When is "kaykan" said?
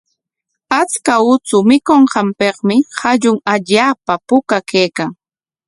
4.69-5.11